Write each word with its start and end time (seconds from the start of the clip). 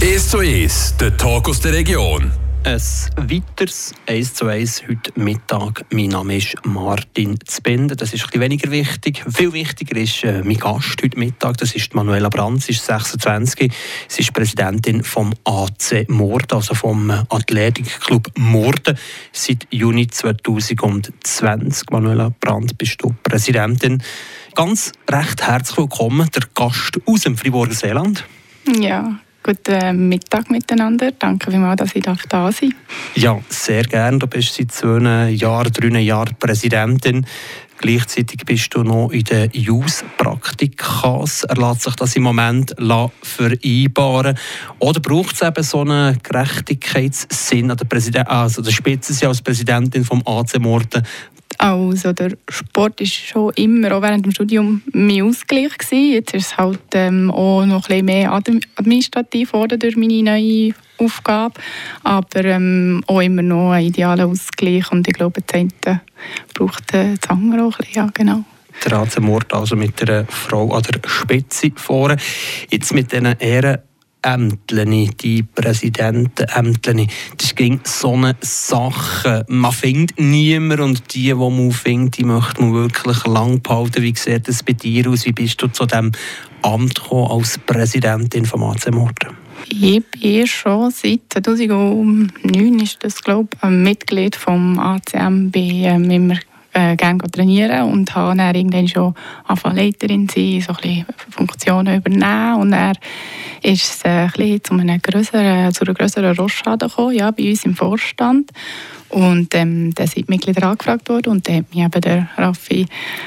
1 0.00 0.28
zu 0.28 0.38
1, 0.38 0.96
der 0.98 1.16
Talk 1.16 1.48
aus 1.48 1.60
der 1.60 1.72
Region. 1.72 2.30
Ein 2.62 2.80
weiteres 3.16 3.92
1 4.06 4.34
zu 4.34 4.46
1 4.46 4.82
heute 4.88 5.18
Mittag. 5.18 5.84
Mein 5.90 6.08
Name 6.08 6.36
ist 6.36 6.54
Martin 6.64 7.38
Zbender. 7.44 7.96
Das 7.96 8.12
ist 8.12 8.32
ein 8.32 8.40
weniger 8.40 8.70
wichtig. 8.70 9.24
Viel 9.34 9.52
wichtiger 9.52 9.96
ist 9.96 10.22
äh, 10.24 10.42
mein 10.44 10.58
Gast 10.58 11.02
heute 11.02 11.18
Mittag. 11.18 11.56
Das 11.56 11.74
ist 11.74 11.94
Manuela 11.94 12.28
Brandt. 12.28 12.62
Sie 12.62 12.72
ist 12.72 12.84
26. 12.84 13.72
Sie 14.08 14.20
ist 14.22 14.32
Präsidentin 14.32 15.02
vom 15.02 15.32
AC 15.44 16.08
Morden, 16.08 16.56
also 16.56 16.74
vom 16.74 17.10
Athletikclub 17.10 18.30
Morden. 18.36 18.98
Seit 19.32 19.66
Juni 19.70 20.06
2020. 20.06 21.90
Manuela 21.90 22.32
Brandt, 22.40 22.76
bist 22.78 23.02
du 23.02 23.14
Präsidentin. 23.22 24.02
Ganz 24.54 24.92
recht 25.10 25.42
herzlich 25.46 25.78
willkommen, 25.78 26.28
der 26.34 26.42
Gast 26.54 27.00
aus 27.06 27.22
dem 27.22 27.36
Friburger 27.36 27.74
Seeland. 27.74 28.24
Ja, 28.66 29.20
Guten 29.42 30.08
Mittag 30.10 30.50
miteinander. 30.50 31.12
Danke 31.12 31.50
vielmals, 31.50 31.78
dass 31.78 31.96
ich 31.96 32.02
da 32.02 32.14
sein 32.14 32.28
darf. 32.28 32.60
Ja, 33.14 33.40
sehr 33.48 33.84
gerne. 33.84 34.18
Du 34.18 34.26
bist 34.26 34.54
seit 34.54 34.70
zwei 34.70 35.30
Jahren, 35.30 35.72
drei 35.72 36.00
Jahren 36.00 36.36
Präsidentin. 36.38 37.24
Gleichzeitig 37.78 38.44
bist 38.44 38.74
du 38.74 38.82
noch 38.82 39.08
in 39.10 39.24
den 39.24 39.50
Youth-Praktikas. 39.52 41.44
Erlaubt 41.44 41.80
sich 41.80 41.94
das 41.96 42.14
im 42.16 42.24
Moment 42.24 42.74
vereinbaren? 43.22 44.36
Oder 44.78 45.00
braucht 45.00 45.34
es 45.34 45.40
eben 45.40 45.64
so 45.64 45.80
einen 45.80 46.18
Gerechtigkeitssinn 46.22 47.70
an 47.70 47.78
der, 47.78 47.86
Präsident 47.86 48.28
also 48.28 48.60
der 48.60 48.72
Spitze 48.72 49.26
als 49.26 49.40
Präsidentin 49.40 50.04
vom 50.04 50.22
AC 50.26 50.58
Morten, 50.58 51.02
also 51.60 52.12
der 52.14 52.32
Sport 52.48 53.00
ist 53.02 53.12
schon 53.12 53.52
immer, 53.54 53.94
auch 53.94 54.02
während 54.02 54.24
dem 54.24 54.32
Studium, 54.32 54.82
mein 54.92 55.22
Ausgleich 55.22 55.76
gewesen. 55.76 56.12
Jetzt 56.12 56.34
ist 56.34 56.46
es 56.46 56.56
halt 56.56 56.80
ähm, 56.94 57.30
auch 57.30 57.66
noch 57.66 57.88
ein 57.88 57.88
bisschen 57.88 58.04
mehr 58.06 58.32
administrativ 58.32 59.52
geworden 59.52 59.78
durch 59.78 59.96
meine 59.96 60.22
neue 60.22 60.72
Aufgabe, 60.98 61.60
aber 62.02 62.44
ähm, 62.44 63.02
auch 63.06 63.20
immer 63.20 63.42
noch 63.42 63.72
ein 63.72 63.84
idealer 63.84 64.26
Ausgleich 64.26 64.90
und 64.90 65.06
ich 65.06 65.14
glaube, 65.14 65.42
das 65.42 65.54
eine 65.54 66.00
braucht 66.54 66.94
äh, 66.94 67.14
das 67.20 67.30
andere 67.30 67.64
auch 67.64 67.78
ein 67.78 67.86
bisschen, 67.86 67.94
ja 67.94 68.10
genau 68.12 68.44
der 68.84 68.98
AC 68.98 69.20
Mord 69.20 69.52
also 69.52 69.76
mit 69.76 70.00
einer 70.02 70.24
Frau 70.26 70.72
an 70.72 70.82
der 70.82 71.00
Spitze 71.06 71.70
vorne. 71.74 72.16
Jetzt 72.70 72.94
mit 72.94 73.12
diesen 73.12 73.26
Ehren 73.38 73.78
Ämtlen, 74.22 75.10
die 75.18 75.42
Präsidentenämtlen. 75.42 77.08
Das 77.36 77.54
ging 77.54 77.80
so 77.84 78.14
eine 78.14 78.36
Sache. 78.40 79.44
Man 79.48 79.72
findet 79.72 80.18
niemanden 80.18 80.82
und 80.82 81.14
die, 81.14 81.22
die 81.22 81.34
man 81.34 81.72
findet, 81.72 82.18
die 82.18 82.24
möchte 82.24 82.62
man 82.62 82.74
wirklich 82.74 83.26
lang 83.26 83.62
behalten. 83.62 84.02
Wie 84.02 84.14
sieht 84.16 84.48
es 84.48 84.62
bei 84.62 84.72
dir 84.72 85.08
aus? 85.08 85.24
Wie 85.26 85.32
bist 85.32 85.60
du 85.62 85.68
zu 85.68 85.86
diesem 85.86 86.12
Amt 86.62 86.96
gekommen 86.96 87.30
als 87.30 87.58
Präsidentin 87.58 88.44
vom 88.44 88.64
AC 88.64 88.92
Morden? 88.92 89.36
Ich 89.68 90.02
bin 90.10 90.46
schon 90.46 90.90
seit 90.90 91.20
2009 91.28 92.80
ist 92.80 93.04
das, 93.04 93.22
glaube 93.22 93.48
ich, 93.62 93.68
Mitglied 93.68 94.36
vom 94.36 94.78
ACM. 94.78 95.50
Bin 95.50 95.84
ähm, 95.84 96.10
immer 96.10 96.38
äh, 96.72 96.96
gerne 96.96 97.18
trainieren 97.18 97.90
und 97.90 98.14
habe 98.14 98.36
dann 98.36 98.54
irgendwann 98.54 98.88
schon 98.88 99.14
angefangen 99.44 99.76
Leiterin 99.76 100.28
zu 100.28 100.40
sein, 100.40 100.60
so 100.60 100.72
ein 100.72 100.76
bisschen 100.80 101.06
Funktionen 101.30 101.96
übernehmen 101.96 102.60
und 102.60 102.72
er 102.72 102.92
ist 103.62 103.82
es 103.82 104.04
äh, 104.04 104.28
ein 104.38 104.60
zu, 104.62 104.74
einem 104.74 105.00
grösseren, 105.02 105.72
zu 105.72 105.84
einer 105.84 105.94
größeren 105.94 106.36
Rossschade 106.36 106.88
gekommen, 106.88 107.14
ja, 107.14 107.30
bei 107.30 107.50
uns 107.50 107.64
im 107.64 107.74
Vorstand. 107.74 108.50
Und 109.10 109.54
ähm, 109.56 109.92
dann 109.94 110.06
sind 110.06 110.28
die 110.28 110.32
Mitglieder 110.32 110.62
angefragt 110.68 111.08
worden 111.08 111.32
und 111.32 111.48
dann 111.48 111.56
hat 111.56 111.74
mich 111.74 111.84
eben 111.84 112.00
der 112.00 112.28
Raffi 112.36 112.86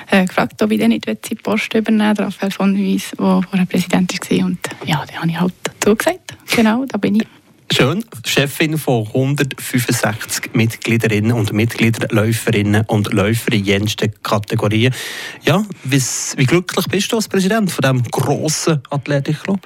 äh, 0.10 0.26
gefragt, 0.26 0.62
ob 0.64 0.72
ich 0.72 0.80
dann 0.80 0.90
nicht 0.90 1.06
die 1.30 1.36
Post 1.36 1.74
übernehmen 1.74 2.18
will, 2.18 2.26
Raphael 2.26 2.52
von 2.52 2.78
Weiss, 2.78 3.12
der 3.12 3.42
vorher 3.44 3.66
Präsident 3.66 4.14
war. 4.14 4.46
Und 4.46 4.60
ja, 4.86 5.04
dann 5.06 5.18
habe 5.18 5.30
ich 5.30 5.40
halt 5.40 5.54
zugesagt. 5.82 6.38
Genau, 6.56 6.86
da 6.86 6.98
bin 6.98 7.16
ich. 7.16 7.43
Schön. 7.74 8.06
Chefin 8.24 8.78
von 8.78 9.08
165 9.08 10.54
Mitgliederinnen 10.54 11.32
und 11.32 11.54
Mitgliedern, 11.54 12.08
Läuferinnen 12.12 12.86
und 12.86 13.12
Läufer 13.12 13.52
in 13.52 13.66
jensten 13.66 14.14
Kategorien. 14.22 14.94
Ja, 15.42 15.66
wie, 15.84 16.46
glücklich 16.46 16.86
bist 16.86 17.12
du 17.12 17.16
als 17.16 17.28
Präsident 17.28 17.72
von 17.72 17.82
diesem 17.82 18.04
grossen 18.12 18.80
Athletikclub? 18.92 19.60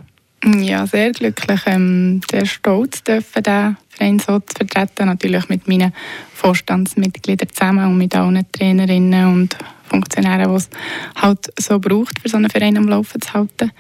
Ja, 0.46 0.88
sehr 0.88 1.12
glücklich. 1.12 1.60
Ähm, 1.66 2.22
sehr 2.32 2.46
stolz 2.46 3.04
dürfen, 3.04 3.44
den 3.44 3.76
Verein 3.90 4.20
so 4.20 4.40
zu 4.40 4.56
vertreten. 4.56 5.08
Natürlich 5.08 5.50
mit 5.50 5.68
meinen 5.68 5.92
Vorstandsmitgliedern 6.34 7.50
zusammen 7.50 7.88
und 7.88 7.98
mit 7.98 8.16
allen 8.16 8.50
Trainerinnen 8.54 9.34
und 9.34 9.58
Funktionären, 9.84 10.50
die 10.50 10.56
es 10.56 10.70
halt 11.18 11.52
so 11.60 11.78
braucht, 11.78 12.22
für 12.22 12.30
so 12.30 12.38
einen 12.38 12.50
Verein 12.50 12.78
am 12.78 12.88
Laufen 12.88 13.20
zu 13.20 13.34
halten. 13.34 13.72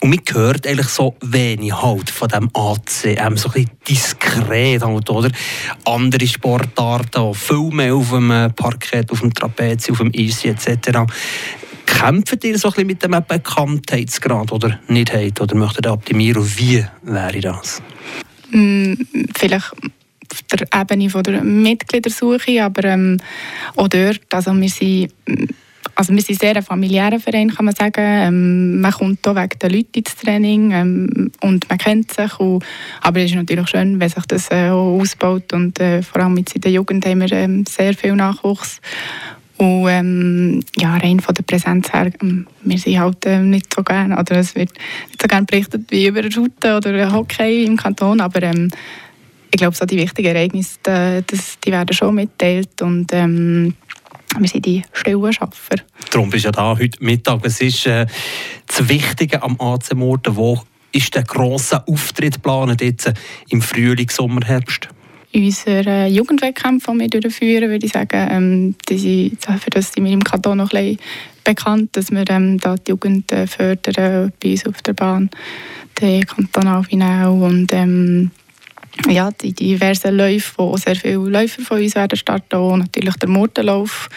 Und 0.00 0.10
man 0.10 0.20
hört 0.32 0.66
eigentlich 0.66 0.88
so 0.88 1.16
wenig 1.20 1.72
halt 1.72 2.10
von 2.10 2.28
dem 2.28 2.50
ACM, 2.52 3.36
so 3.36 3.48
ein 3.48 3.52
bisschen 3.52 3.70
diskret 3.88 4.82
halt, 4.82 5.10
oder? 5.10 5.30
Andere 5.84 6.26
Sportarten, 6.26 7.34
viel 7.34 7.70
mehr 7.70 7.94
auf 7.94 8.10
dem 8.10 8.28
Parkett, 8.54 9.10
auf 9.10 9.20
dem 9.20 9.32
Trapez, 9.32 9.90
auf 9.90 9.98
dem 9.98 10.12
Eis 10.14 10.44
etc. 10.44 10.98
Kämpft 11.86 12.44
ihr 12.44 12.58
so 12.58 12.72
ein 12.76 12.86
mit 12.86 13.02
dem 13.02 13.16
Bekanntheitsgrad 13.26 14.52
oder 14.52 14.78
nicht 14.88 15.12
habt? 15.12 15.40
Oder 15.40 15.54
möchtet 15.54 15.86
ihr 15.86 15.92
optimieren? 15.92 16.44
Wie 16.58 16.84
wäre 17.02 17.40
das? 17.40 17.82
Mm, 18.50 18.94
vielleicht 19.36 19.72
auf 19.72 20.42
der 20.50 20.80
Ebene 20.80 21.10
von 21.10 21.22
der 21.22 21.42
Mitgliedersuche, 21.42 22.62
aber 22.62 22.84
ähm, 22.84 23.18
auch 23.76 23.88
dort, 23.88 24.20
also 24.32 24.52
wir 24.54 24.68
sind 24.68 25.12
also 25.94 26.12
wir 26.12 26.22
sind 26.22 26.40
sehr 26.40 26.56
ein 26.56 26.62
familiärer 26.62 27.20
Verein, 27.20 27.54
kann 27.54 27.66
man 27.66 27.74
sagen. 27.74 28.00
Ähm, 28.00 28.80
man 28.80 28.92
kommt 28.92 29.20
hier 29.24 29.34
wegen 29.34 29.58
den 29.58 29.70
Leuten 29.70 29.98
ins 29.98 30.16
Training 30.16 30.70
ähm, 30.72 31.32
und 31.40 31.68
man 31.68 31.78
kennt 31.78 32.12
sich. 32.12 32.38
Und, 32.40 32.64
aber 33.00 33.20
es 33.20 33.30
ist 33.30 33.36
natürlich 33.36 33.68
schön, 33.68 34.00
wenn 34.00 34.08
sich 34.08 34.26
das 34.26 34.50
äh, 34.50 34.70
auch 34.70 35.00
ausbaut. 35.00 35.52
Und 35.52 35.78
äh, 35.80 36.02
vor 36.02 36.22
allem 36.22 36.36
jetzt 36.38 36.54
in 36.54 36.62
der 36.62 36.72
Jugend 36.72 37.06
haben 37.06 37.20
wir 37.20 37.32
ähm, 37.32 37.64
sehr 37.66 37.94
viel 37.94 38.14
Nachwuchs. 38.14 38.80
Und 39.56 39.86
ähm, 39.88 40.60
ja, 40.76 40.96
rein 40.96 41.20
von 41.20 41.34
der 41.34 41.44
Präsenz 41.44 41.92
her, 41.92 42.10
ähm, 42.20 42.46
wir 42.62 42.78
sind 42.78 42.98
halt 42.98 43.24
äh, 43.24 43.38
nicht 43.38 43.72
so 43.72 43.84
gerne, 43.84 44.18
oder 44.18 44.36
es 44.36 44.56
wird 44.56 44.72
nicht 45.08 45.22
so 45.22 45.28
gerne 45.28 45.46
berichtet 45.46 45.82
wie 45.90 46.08
über 46.08 46.28
Shooten 46.28 46.74
oder 46.74 47.12
Hockey 47.12 47.64
im 47.64 47.76
Kanton, 47.76 48.20
aber 48.20 48.42
ähm, 48.42 48.70
ich 49.52 49.58
glaube, 49.58 49.76
so 49.76 49.86
die 49.86 49.96
wichtigen 49.96 50.34
Ereignisse, 50.34 50.78
die, 50.84 51.24
das, 51.28 51.60
die 51.64 51.70
werden 51.70 51.94
schon 51.94 52.16
mitteilt 52.16 52.82
und 52.82 53.12
ähm, 53.12 53.74
wir 54.38 54.48
sind 54.48 54.66
die 54.66 54.82
stillen 54.92 55.32
Schaffer. 55.32 55.76
Darum 56.10 56.30
bist 56.30 56.44
du 56.44 56.48
ja 56.48 56.52
da 56.52 56.78
heute 56.78 57.02
Mittag. 57.02 57.44
Was 57.44 57.60
ist 57.60 57.86
äh, 57.86 58.06
das 58.66 58.88
Wichtige 58.88 59.42
am 59.42 59.60
AC 59.60 59.94
Morden? 59.94 60.36
Wo 60.36 60.62
ist 60.92 61.14
der 61.14 61.24
grosse 61.24 61.86
Auftritt 61.86 62.34
geplant 62.34 62.80
jetzt 62.80 63.06
äh, 63.06 63.14
im 63.50 63.60
Frühling, 63.60 64.08
Sommer, 64.08 64.44
Herbst? 64.44 64.88
Unser 65.34 65.86
äh, 65.86 66.06
Jugendwettkampf, 66.06 66.86
den 66.86 67.00
wir 67.00 67.08
durchführen, 67.08 67.68
würde 67.68 67.84
ich 67.84 67.92
sagen, 67.92 68.28
ähm, 68.30 68.74
die 68.88 68.98
sind, 68.98 69.44
für 69.60 69.70
das 69.70 69.92
sind 69.92 70.04
wir 70.04 70.12
im 70.12 70.22
Kanton 70.22 70.58
noch 70.58 70.72
ein 70.72 70.96
bisschen 70.96 70.98
bekannt, 71.42 71.96
dass 71.96 72.12
wir 72.12 72.24
ähm, 72.30 72.58
da 72.58 72.76
die 72.76 72.92
Jugend 72.92 73.32
äh, 73.32 73.46
fördern 73.46 74.32
bei 74.40 74.50
uns 74.52 74.66
auf 74.66 74.80
der 74.82 74.92
Bahn, 74.92 75.30
der 76.00 76.24
Kanton 76.24 76.86
Vinau 76.88 77.46
und 77.46 77.72
ähm, 77.72 78.30
ja, 79.08 79.30
die 79.30 79.52
diversen 79.52 80.16
Läufe, 80.16 80.52
wo 80.56 80.76
sehr 80.76 80.96
viele 80.96 81.16
Läufer 81.16 81.62
von 81.62 81.80
uns 81.80 81.94
werden 81.94 82.16
starten, 82.16 82.56
auch 82.56 82.76
natürlich 82.76 83.14
der 83.16 83.28
Murtenlauf 83.28 84.08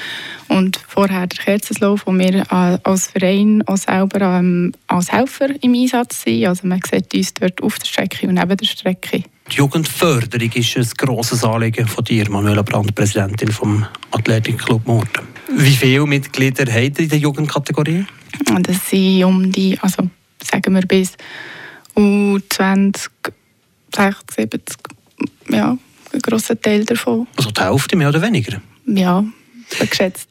und 0.48 0.80
vorher 0.88 1.28
der 1.28 1.38
Kerzenlauf, 1.38 2.04
wo 2.06 2.14
wir 2.14 2.46
als 2.52 3.08
Verein 3.08 3.64
auch 3.68 3.78
selber 3.78 4.22
ähm, 4.22 4.74
als 4.88 5.12
Helfer 5.12 5.50
im 5.62 5.74
Einsatz 5.74 6.24
sind. 6.24 6.46
Also 6.46 6.68
man 6.68 6.80
sieht 6.90 7.14
uns 7.14 7.34
dort 7.34 7.62
auf 7.62 7.80
der 7.80 7.86
Strecke 7.86 8.28
und 8.28 8.36
neben 8.36 8.58
der 8.58 8.66
Strecke. 8.66 9.24
Die 9.52 9.56
Jugendförderung 9.56 10.52
ist 10.52 10.78
ein 10.78 10.88
grosses 10.98 11.44
Anliegen 11.44 11.88
von 11.88 12.04
dir, 12.04 12.30
Manuela 12.30 12.62
Brandt, 12.62 12.94
Präsidentin 12.94 13.52
vom 13.52 13.86
Athletikclub 14.12 14.86
Murten. 14.86 15.26
Wie 15.56 15.76
viele 15.76 16.06
Mitglieder 16.06 16.66
habt 16.72 17.00
ihr 17.00 17.04
in 17.04 17.10
der 17.10 17.20
Jugendkategorie? 17.20 18.06
Das 18.62 18.90
sind 18.90 19.24
um 19.24 19.52
die, 19.52 19.78
also 19.82 20.10
sagen 20.44 20.76
wir 20.76 20.82
bis 20.82 21.14
U20 21.96 23.10
60, 23.96 24.36
70, 24.36 24.78
ja, 25.50 25.78
ein 26.14 26.20
grosser 26.22 26.60
Teil 26.60 26.86
davon. 26.86 27.28
Also 27.36 27.52
die 27.52 27.62
Hälfte, 27.62 27.96
mehr 27.96 28.10
oder 28.10 28.22
weniger? 28.22 28.62
Ja, 28.86 29.24
geschätzt. 29.80 30.30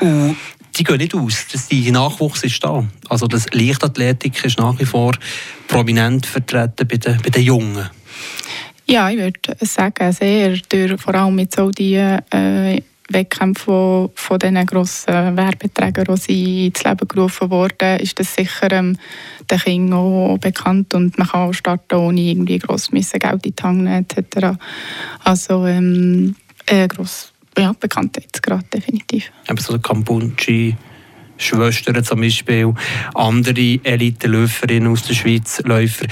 Und 0.00 0.36
die 0.76 0.84
gehen 0.84 0.98
nicht 0.98 1.14
aus, 1.14 1.46
der 1.70 1.92
Nachwuchs 1.92 2.42
ist 2.44 2.62
da. 2.64 2.84
Also 3.08 3.26
das 3.26 3.46
Leichtathletik 3.52 4.44
ist 4.44 4.58
nach 4.58 4.78
wie 4.78 4.84
vor 4.84 5.12
prominent 5.68 6.26
vertreten 6.26 6.86
bei 6.86 6.96
den, 6.96 7.20
bei 7.22 7.30
den 7.30 7.42
Jungen. 7.42 7.90
Ja, 8.86 9.08
ich 9.08 9.18
würde 9.18 9.56
sagen, 9.60 10.12
sehr. 10.12 10.56
Durch, 10.68 11.00
vor 11.00 11.14
allem 11.14 11.36
mit 11.36 11.54
so 11.54 11.70
die 11.70 11.94
äh, 11.94 12.82
Wettkämpfe 13.12 13.64
von, 13.64 14.10
von 14.14 14.38
diesen 14.38 14.66
grossen 14.66 15.36
Werbeträgern, 15.36 16.18
die 16.28 16.66
ins 16.66 16.84
Leben 16.84 17.08
gerufen 17.08 17.50
wurden, 17.50 17.98
ist 17.98 18.18
das 18.18 18.34
sicher 18.34 18.70
ähm, 18.72 18.96
den 19.50 19.58
Kindern 19.58 19.98
auch 19.98 20.38
bekannt 20.38 20.94
und 20.94 21.18
man 21.18 21.28
kann 21.28 21.48
auch 21.48 21.52
starten, 21.52 21.96
ohne 21.96 22.20
irgendwie 22.20 22.58
gross 22.58 22.92
müssen 22.92 23.18
Geld 23.18 23.46
in 23.46 23.54
die 23.54 23.62
Hand 23.62 23.88
etc. 23.88 24.58
Also 25.24 25.66
ähm, 25.66 26.36
äh, 26.66 26.88
gross 26.88 27.32
ja, 27.58 27.72
Bekanntheitsgrad 27.78 28.72
definitiv. 28.72 29.30
Eben 29.48 29.58
so 29.58 29.72
der 29.72 29.82
Kampunchi 29.82 30.76
Schwestern 31.36 32.04
zum 32.04 32.20
Beispiel, 32.20 32.74
andere 33.14 33.80
Elite-Läuferinnen 33.82 34.92
aus 34.92 35.04
der 35.04 35.14
Schweiz, 35.14 35.62
Läufer, 35.64 36.06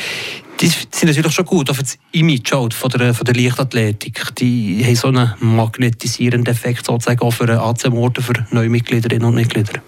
die 0.60 0.68
sind 0.68 1.04
natürlich 1.04 1.32
schon 1.32 1.44
gut, 1.44 1.70
aber 1.70 1.80
das 1.80 1.98
Image 2.12 2.52
halt 2.52 2.74
von, 2.74 2.90
der, 2.90 3.14
von 3.14 3.24
der 3.24 3.34
Leichtathletik, 3.34 4.34
die 4.36 4.84
haben 4.84 4.96
so 4.96 5.08
einen 5.08 5.32
magnetisierenden 5.40 6.52
Effekt 6.52 6.86
sozusagen 6.86 7.20
auch 7.20 7.30
für 7.30 7.48
AC 7.48 7.88
Morden, 7.90 8.22
für 8.22 8.32
neue 8.50 8.68
Mitgliederinnen 8.68 9.26
und 9.26 9.34
Mitglieder. 9.34 9.80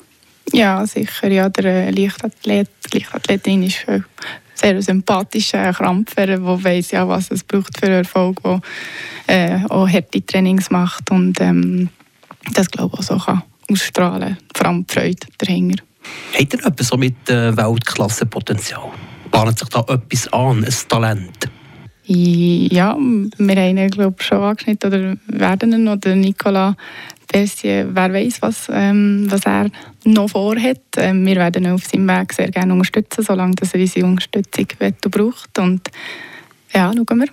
Ja, 0.53 0.87
sicher. 0.87 1.29
Ja, 1.29 1.49
der 1.49 1.93
Leichtathlet, 1.93 2.69
die 2.93 2.99
Leichtathletin 2.99 3.63
ist 3.65 3.89
ein 3.89 4.05
sehr 4.55 4.81
sympathischer 4.83 5.73
Krampfer, 5.73 6.27
der 6.27 6.43
weiß, 6.43 6.93
ja, 6.93 7.09
was 7.09 7.31
es 7.31 7.45
braucht 7.45 7.79
für 7.79 7.89
Erfolg, 7.89 8.43
der 8.43 8.61
äh, 9.27 9.65
auch 9.69 9.89
harte 9.89 10.25
Trainings 10.25 10.71
macht 10.71 11.11
und 11.11 11.41
ähm, 11.41 11.89
das 12.55 12.71
glaube 12.71 12.95
ich 12.95 13.01
auch 13.01 13.19
so 13.19 13.25
kann 13.25 13.43
ausstrahlen, 13.71 14.37
vor 14.55 14.67
allem 14.67 14.87
die 14.87 14.93
Freude 14.93 15.27
dahinter. 15.39 15.85
Hat 16.39 16.55
er 16.55 16.67
etwas 16.67 16.89
so 16.89 16.97
mit 16.97 17.29
äh, 17.29 17.57
Weltklassepotenzial? 17.57 18.91
Bahnt 19.31 19.59
sich 19.59 19.69
da 19.69 19.81
etwas 19.89 20.33
an, 20.33 20.65
ein 20.65 20.75
Talent? 20.89 21.51
Ja, 22.05 22.97
wir 22.99 23.57
haben 23.57 23.79
ihn 23.79 23.91
glaube 23.91 24.17
ich, 24.19 24.27
schon 24.27 24.39
angeschnitten 24.39 24.93
oder 24.93 25.17
werden 25.29 25.73
ihn, 25.73 25.89
oder 25.89 26.17
Nicola 26.17 26.77
Persier, 27.29 27.89
wer 27.93 28.13
weiß, 28.13 28.43
was, 28.43 28.69
ähm, 28.73 29.27
was 29.29 29.47
er 29.47 29.71
noch 30.05 30.31
vorhat. 30.31 30.81
Ähm, 30.97 31.25
wir 31.25 31.37
werden 31.37 31.65
ihn 31.65 31.71
auf 31.71 31.85
seinem 31.85 32.09
Weg 32.09 32.33
sehr 32.33 32.51
gerne 32.51 32.73
unterstützen, 32.73 33.23
solange 33.23 33.55
er 33.61 33.81
unsere 33.81 34.05
Unterstützung 34.05 34.67
braucht. 35.11 35.59
Und 35.59 35.89
ja, 36.75 36.93
schauen 36.93 37.21
wir. 37.21 37.29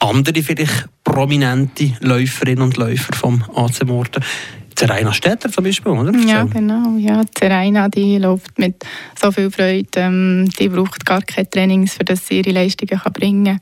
Andere 0.00 0.42
vielleicht 0.42 0.88
prominente 1.04 1.92
Läuferinnen 2.00 2.64
und 2.64 2.76
Läufer 2.76 3.14
vom 3.14 3.44
AC 3.54 3.86
Morden 3.86 4.24
Zeraina 4.74 5.12
Städter 5.12 5.50
zum 5.50 5.64
Beispiel, 5.64 5.92
oder? 5.92 6.16
Ja, 6.18 6.44
genau. 6.44 6.96
Ja, 6.98 7.22
Zeraina, 7.34 7.88
die 7.88 8.18
läuft 8.18 8.58
mit 8.58 8.84
so 9.20 9.30
viel 9.32 9.50
Freude. 9.50 9.88
Ähm, 9.96 10.48
die 10.58 10.68
braucht 10.68 11.04
gar 11.04 11.22
keine 11.22 11.48
Trainings, 11.48 11.94
für 11.94 12.04
das 12.04 12.26
sie 12.26 12.38
ihre 12.38 12.50
Leistungen 12.50 13.00
kann 13.00 13.12
bringen 13.12 13.44
kann. 13.44 13.60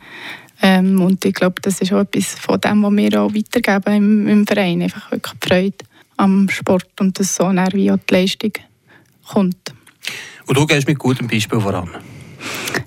Ähm, 0.63 1.01
und 1.01 1.25
ich 1.25 1.35
glaube, 1.35 1.61
das 1.63 1.81
ist 1.81 1.93
auch 1.93 2.01
etwas 2.01 2.35
von 2.35 2.61
dem, 2.61 2.83
was 2.83 2.93
wir 2.93 3.23
auch 3.23 3.35
weitergeben 3.35 3.97
im, 3.97 4.29
im 4.29 4.47
Verein. 4.47 4.83
Einfach 4.83 5.11
wirklich 5.11 5.35
die 5.43 5.49
Freude 5.49 5.77
am 6.17 6.49
Sport 6.49 7.01
und 7.01 7.19
das 7.19 7.35
so 7.35 7.51
näher 7.51 7.73
wie 7.73 7.91
auch 7.91 7.99
die 8.09 8.15
Leistung 8.15 8.53
kommt. 9.27 9.75
Und 10.47 10.57
du 10.57 10.67
gehst 10.67 10.87
mit 10.87 10.99
gutem 10.99 11.29
Beispiel 11.29 11.61
voran? 11.61 11.89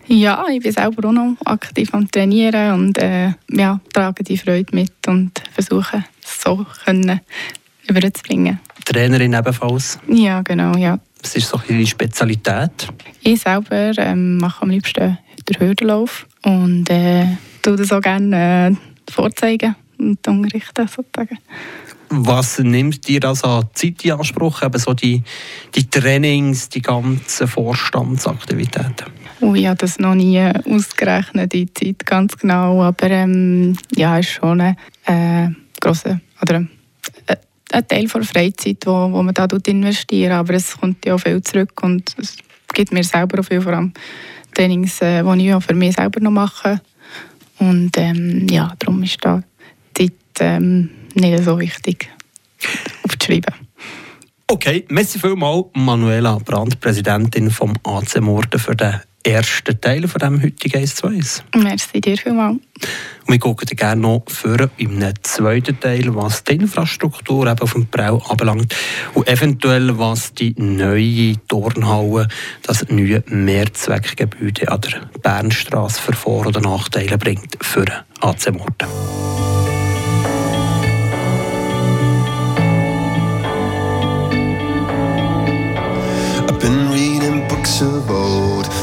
Ja, 0.08 0.46
ich 0.52 0.62
bin 0.62 0.72
selber 0.72 1.08
auch 1.08 1.14
noch 1.14 1.36
aktiv 1.46 1.94
am 1.94 2.10
Trainieren 2.10 2.74
und 2.74 2.98
äh, 2.98 3.34
ja, 3.50 3.80
trage 3.94 4.24
die 4.24 4.38
Freude 4.38 4.76
mit 4.76 4.92
und 5.08 5.32
versuche 5.54 6.04
so 6.22 6.66
können 6.86 7.22
überzubringen. 7.88 8.60
Trainerin 8.86 9.34
ebenfalls? 9.34 10.00
Ja, 10.08 10.42
genau, 10.42 10.76
ja. 10.78 11.00
Was 11.22 11.36
ist 11.36 11.50
so 11.50 11.62
Ihre 11.70 11.86
Spezialität? 11.86 12.88
Ich 13.22 13.42
selber 13.42 13.98
ähm, 13.98 14.38
mache 14.38 14.64
am 14.64 14.70
liebsten 14.70 15.18
den 15.50 15.60
Hürdenlauf 15.60 16.28
und 16.44 16.90
äh, 16.90 17.26
tue 17.62 17.76
das 17.76 17.92
auch 17.92 18.02
gerne 18.02 18.78
äh, 18.78 19.12
vorzeigen 19.12 19.76
und 19.98 20.28
unterrichten 20.28 20.88
sozusagen. 20.88 21.38
Was 22.10 22.60
nimmt 22.60 23.08
dir 23.08 23.26
also 23.26 23.48
an 23.48 23.70
Zeit 23.74 24.06
in 24.06 24.12
Anspruch, 24.12 24.62
eben 24.62 24.78
so 24.78 24.94
die, 24.94 25.24
die 25.74 25.90
Trainings, 25.90 26.70
die 26.70 26.82
ganzen 26.82 27.48
Vorstandsaktivitäten? 27.48 29.08
Oh, 29.42 29.56
ich 29.56 29.66
habe 29.66 29.78
das 29.78 29.98
noch 29.98 30.14
nie 30.14 30.40
ausgerechnet, 30.40 31.54
die 31.54 31.74
Zeit 31.74 32.06
ganz 32.06 32.38
genau, 32.38 32.84
aber 32.84 33.10
ähm, 33.10 33.76
ja, 33.96 34.18
ist 34.20 34.30
schon 34.30 34.62
ein 34.62 34.78
äh, 35.06 35.50
grosser, 35.82 36.22
oder 36.42 36.66
äh, 37.26 37.36
ein 37.74 37.88
Teil 37.88 38.08
der 38.08 38.24
Freizeit, 38.24 38.86
wo, 38.86 39.12
wo 39.12 39.24
man 39.24 39.34
da 39.34 39.48
investiert. 39.66 40.32
Aber 40.32 40.54
es 40.54 40.78
kommt 40.78 41.06
ja 41.06 41.16
auch 41.16 41.20
viel 41.20 41.42
zurück 41.42 41.82
und 41.82 42.16
es 42.18 42.38
gibt 42.74 42.92
mir 42.92 43.04
selber 43.04 43.40
auch 43.40 43.46
viel, 43.46 43.62
vor 43.62 43.74
allem 43.74 43.94
Trainings, 44.54 45.02
äh, 45.02 45.24
die 45.24 45.48
ich 45.48 45.54
auch 45.54 45.64
für 45.64 45.74
mich 45.74 45.96
selber 45.96 46.20
noch 46.20 46.32
mache. 46.32 46.82
Und 47.60 47.92
ähm, 47.98 48.48
ja, 48.50 48.74
darum 48.80 49.02
ist 49.04 49.18
da 49.22 49.44
die 49.98 50.10
Zeit 50.10 50.18
ähm, 50.40 50.90
nicht 51.14 51.44
so 51.44 51.60
wichtig 51.60 52.10
aufzuschreiben. 53.04 53.54
Okay, 54.48 54.86
merci 54.90 55.20
vielmals 55.20 55.66
Manuela 55.74 56.38
Brandt, 56.38 56.80
Präsidentin 56.80 57.50
vom 57.50 57.74
AC 57.84 58.22
Morden 58.22 58.60
für 58.60 58.76
den 58.76 59.02
ersten 59.24 59.80
Teil 59.80 60.08
von 60.08 60.20
dem 60.20 60.42
heutigen 60.42 60.78
1 60.78 60.96
zu 60.96 61.08
1. 61.08 61.44
Merci 61.56 62.02
dir 62.02 62.18
vielmals. 62.18 62.58
Und 63.26 63.32
wir 63.32 63.40
gucken 63.40 63.68
gerne 63.76 64.02
noch 64.02 64.24
für 64.28 64.70
im 64.78 65.02
zweiten 65.24 65.80
Teil, 65.80 66.14
was 66.16 66.44
die 66.44 66.56
Infrastruktur 66.56 67.48
eben 67.48 67.60
auf 67.60 67.74
dem 67.74 67.88
Brau 67.88 68.18
anbelangt 68.30 68.76
und 69.14 69.28
eventuell 69.28 69.98
was 69.98 70.34
die 70.34 70.54
neue 70.58 71.36
Turnhalle, 71.48 72.28
das 72.64 72.86
neue 72.90 73.24
Mehrzweckgebäude 73.28 74.70
an 74.70 74.82
der 74.82 75.10
Bernstraße 75.22 76.02
für 76.02 76.14
Vor- 76.14 76.48
oder 76.48 76.62
Nachteile 76.62 77.18
bringt 77.18 77.58
für 77.62 77.86
AC 78.20 78.52
Morten. 78.52 78.88
of 87.84 88.10
old, 88.10 88.83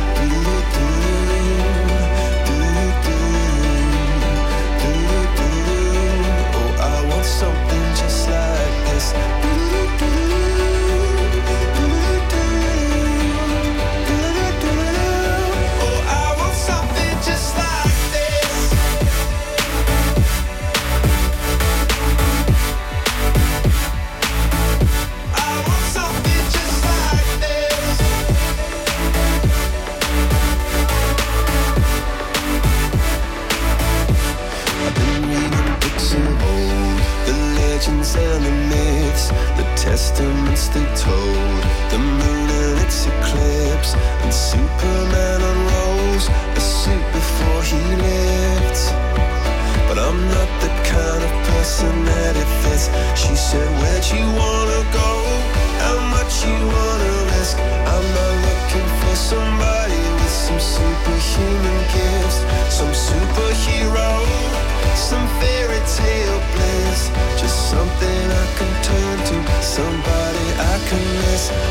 Testaments 39.81 40.67
they 40.69 40.85
told. 40.95 41.61
The 41.89 41.97
moon 41.97 42.49
and 42.61 42.79
its 42.85 43.05
eclipse. 43.07 43.95
And 44.21 44.33
Superman 44.33 45.41
unrolls 45.41 46.25
a 46.29 46.61
suit 46.61 47.05
before 47.13 47.63
he 47.63 47.81
lived 47.95 48.79
but 49.87 49.99
I'm 49.99 50.21
not 50.29 50.49
the 50.61 50.71
kind 50.87 51.21
of 51.27 51.31
person 51.51 52.05
that 52.05 52.33
it 52.37 52.49
fits 52.63 52.87
she 53.21 53.35
said 53.35 53.67
where'd 53.79 54.05
you 54.07 54.25
wanna 54.39 54.81
go 54.93 55.60
how 55.83 55.97
much 56.15 56.33
you 56.45 56.57
wanna 56.75 57.13
risk 57.35 57.57
I'm 57.93 58.05
not 58.17 58.33
looking 58.47 58.89
for 59.01 59.15
somebody 59.15 60.01
with 60.19 60.35
some 60.45 60.61
superhuman 60.75 61.79
gifts 61.95 62.39
some 62.77 62.93
superhero 63.07 64.11
some 64.95 65.25
bliss 66.53 67.09
just 67.39 67.69
something 67.71 68.23
I 68.43 68.45
can 68.57 68.71
turn 68.87 69.17
to 69.29 69.37
somebody 69.61 70.45
I 70.73 70.75
can 70.89 71.03
miss. 71.19 71.70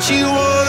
what 0.00 0.10
you 0.10 0.24
want. 0.32 0.59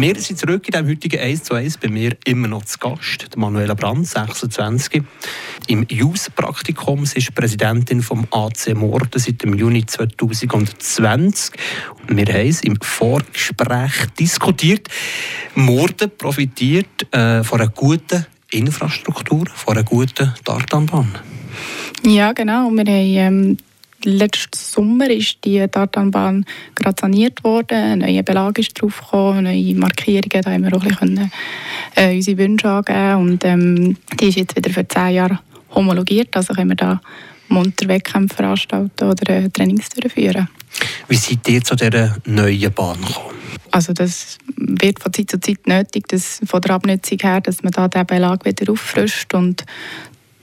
Wir 0.00 0.14
sind 0.14 0.38
zurück 0.38 0.68
in 0.68 0.72
diesem 0.72 0.88
heutigen 0.88 1.18
1 1.18 1.42
zu 1.42 1.54
1 1.54 1.78
bei 1.78 1.88
mir 1.88 2.16
immer 2.24 2.46
noch 2.46 2.64
zu 2.64 2.78
Gast, 2.78 3.36
Manuela 3.36 3.74
Brandt, 3.74 4.06
26, 4.06 5.02
im 5.66 5.84
JUS-Praktikum. 5.88 7.04
Sie 7.04 7.18
ist 7.18 7.34
Präsidentin 7.34 8.00
vom 8.00 8.24
AC 8.30 8.76
Morden 8.76 9.18
seit 9.18 9.42
dem 9.42 9.54
Juni 9.54 9.84
2020. 9.84 11.52
Wir 12.06 12.26
haben 12.26 12.48
es 12.48 12.62
im 12.62 12.76
Vorgespräch 12.80 14.06
diskutiert. 14.20 14.86
Morden 15.56 16.12
profitiert 16.16 17.12
äh, 17.12 17.42
von 17.42 17.60
einer 17.60 17.70
guten 17.70 18.24
Infrastruktur, 18.52 19.46
von 19.52 19.76
einer 19.76 19.84
guten 19.84 20.32
Tartanbahn. 20.44 21.12
Ja, 22.04 22.32
genau. 22.32 22.70
Wir 22.70 23.24
haben 23.24 23.50
ähm, 23.50 23.58
letzten 24.04 24.56
Sommer 24.56 25.10
ist 25.10 25.44
die 25.44 25.66
Tartanbahn 25.66 26.44
gerade 26.74 26.96
saniert 27.00 27.42
worden, 27.44 27.76
ein 27.76 27.98
neuer 27.98 28.22
Belag 28.22 28.58
ist 28.58 28.80
draufgekommen, 28.80 29.44
neue 29.44 29.74
Markierungen, 29.74 30.42
da 30.42 30.50
haben 30.50 30.64
wir 30.64 30.76
auch 30.76 30.82
ein 30.82 30.88
bisschen, 30.88 31.30
äh, 31.96 32.14
unsere 32.14 32.38
Wünsche 32.38 32.68
angeben 32.68 33.14
und 33.16 33.44
ähm, 33.44 33.96
die 34.20 34.28
ist 34.28 34.36
jetzt 34.36 34.56
wieder 34.56 34.70
für 34.70 34.86
zehn 34.86 35.14
Jahre 35.14 35.40
homologiert, 35.74 36.36
also 36.36 36.54
können 36.54 36.70
wir 36.70 36.76
da 36.76 37.00
munter 37.48 37.88
Wettkämpfe 37.88 38.36
veranstalten 38.36 39.04
oder 39.04 39.30
äh, 39.30 39.48
Trainings 39.48 39.88
durchführen. 39.88 40.48
Wie 41.08 41.16
seid 41.16 41.48
ihr 41.48 41.62
zu 41.62 41.74
dieser 41.74 42.16
neuen 42.26 42.72
Bahn 42.72 43.00
gekommen? 43.00 43.36
Also 43.70 43.92
das 43.92 44.38
wird 44.56 45.00
von 45.00 45.12
Zeit 45.12 45.30
zu 45.30 45.40
Zeit 45.40 45.66
nötig, 45.66 46.08
dass 46.08 46.40
von 46.46 46.60
der 46.60 46.74
Abnutzung 46.74 47.18
her, 47.20 47.40
dass 47.40 47.62
man 47.62 47.72
da 47.72 47.88
den 47.88 48.06
Belag 48.06 48.44
wieder 48.44 48.72
auffrischt 48.72 49.34
und 49.34 49.64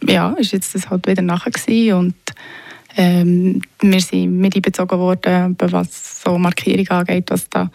ja, 0.08 0.32
ist 0.34 0.52
jetzt 0.52 0.76
das 0.76 0.90
halt 0.90 1.08
wieder 1.08 1.22
nachher 1.22 1.52
gewesen 1.52 1.94
und 1.94 2.16
ähm, 2.96 3.62
wir 3.82 4.02
sind 4.02 4.38
mit 4.38 4.56
einbezogen 4.56 5.00
worden, 5.00 5.56
was 5.60 6.22
so 6.24 6.38
Markierung 6.38 6.88
angeht, 6.90 7.30
was 7.30 7.50
da 7.50 7.70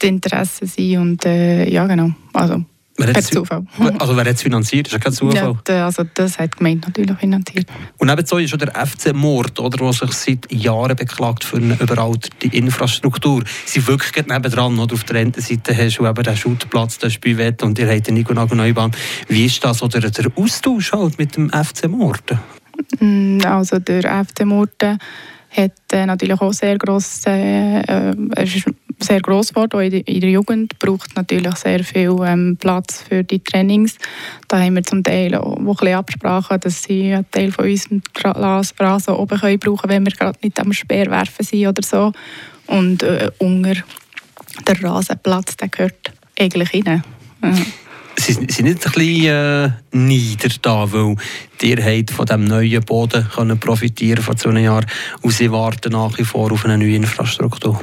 die 0.00 0.06
Interessen 0.06 0.66
sind 0.66 0.98
und 0.98 1.26
äh, 1.26 1.68
ja 1.68 1.86
genau, 1.86 2.12
also 2.32 2.64
Wer 2.98 3.12
per 3.12 3.22
hat 3.22 3.24
Zufall. 3.24 3.64
Also 4.00 4.16
wer 4.16 4.24
hat 4.24 4.34
es 4.34 4.42
finanziert? 4.42 4.86
Das 4.86 4.92
ist 4.92 4.98
ja 4.98 5.04
kein 5.04 5.12
Zufall. 5.12 5.56
Ja, 5.68 5.86
also 5.86 6.02
das 6.14 6.38
hat 6.38 6.54
die 6.54 6.58
Gemeinde 6.58 6.88
natürlich 6.88 7.16
finanziert. 7.16 7.68
Und 7.96 8.08
nebenso 8.08 8.38
ist 8.38 8.50
schon 8.50 8.58
der 8.58 8.74
FC 8.74 9.14
Mord, 9.14 9.60
oder, 9.60 9.76
der 9.76 9.92
sich 9.92 10.12
seit 10.12 10.52
Jahren 10.52 10.96
beklagt 10.96 11.44
für 11.44 11.58
eine 11.58 11.74
überalterte 11.74 12.48
Infrastruktur. 12.48 13.44
Sie 13.64 13.86
wirklich 13.86 14.26
nebendran. 14.26 14.78
Oder? 14.80 14.94
Auf 14.94 15.04
der 15.04 15.20
einen 15.20 15.32
Seite 15.32 15.76
hast 15.76 15.98
du 15.98 16.06
eben 16.08 16.22
den 16.22 16.36
Schuttplatz, 16.36 16.98
den 16.98 17.10
Spielwett 17.12 17.62
und 17.62 17.78
ihr 17.78 17.88
habt 17.88 18.08
eine 18.08 18.18
Nico 18.18 18.34
Neubahn. 18.34 18.90
Wie 19.28 19.46
ist 19.46 19.64
das 19.64 19.80
oder 19.80 20.00
der 20.00 20.32
Austausch 20.34 20.90
halt 20.90 21.20
mit 21.20 21.36
dem 21.36 21.50
FC 21.50 21.88
Mord? 21.88 22.36
Mm, 23.00 23.40
Also 23.44 23.78
der 23.78 24.24
FC 24.24 24.44
Murten 24.44 24.98
hat 25.50 25.72
äh, 25.92 26.06
natürlich 26.06 26.40
auch 26.40 26.52
sehr 26.52 26.76
gross, 26.78 27.22
äh, 27.26 27.80
äh, 27.80 28.44
ist 28.44 28.64
sehr 29.00 29.20
gross 29.20 29.48
geworden, 29.50 29.76
auch 29.76 29.80
in 29.80 30.20
der, 30.20 30.30
Jugend, 30.30 30.78
braucht 30.78 31.16
natürlich 31.16 31.54
sehr 31.56 31.82
viel 31.84 32.16
ähm, 32.24 32.56
Platz 32.58 33.04
für 33.08 33.24
die 33.24 33.38
Trainings. 33.38 33.96
Da 34.48 34.60
haben 34.60 34.74
wir 34.74 34.82
zum 34.82 35.02
Teil 35.02 35.34
auch 35.36 35.56
ein 35.56 35.94
Absprachen, 35.94 36.60
dass 36.60 36.82
sie 36.82 37.14
einen 37.14 37.30
Teil 37.30 37.52
von 37.52 37.64
unserem 37.64 38.02
Rasen 38.24 39.14
oben 39.14 39.38
können 39.38 39.58
brauchen 39.58 39.88
wenn 39.88 40.04
wir 40.04 40.12
gerade 40.12 40.38
nicht 40.42 40.60
am 40.60 40.72
Speer 40.72 41.10
werfen 41.10 41.44
sind 41.44 41.66
oder 41.66 41.82
so. 41.82 42.12
Und 42.66 43.02
äh, 43.02 43.30
unter 43.38 43.74
der 44.66 44.84
Rasenplatz, 44.84 45.56
der 45.56 45.68
gehört 45.68 46.12
eigentlich 46.38 46.74
rein. 46.74 47.02
Ja. 47.42 47.54
Sie 48.18 48.32
sind 48.32 48.50
sind 48.50 48.64
nicht 48.64 48.84
ein 48.84 48.92
bisschen 48.92 49.26
äh, 49.26 49.70
nieder 49.92 50.48
da, 50.60 50.92
weil 50.92 51.14
ihr 51.62 51.84
habt 51.84 52.10
von 52.10 52.26
diesem 52.26 52.44
neuen 52.44 52.82
Boden 52.82 53.28
können 53.32 53.60
profitieren 53.60 54.22
vor 54.22 54.36
zwei 54.36 54.58
Jahren 54.60 54.86
und 55.22 55.32
sie 55.32 55.52
warten 55.52 55.92
nach 55.92 56.18
wie 56.18 56.24
vor 56.24 56.50
auf 56.50 56.64
eine 56.64 56.76
neue 56.78 56.96
Infrastruktur. 56.96 57.80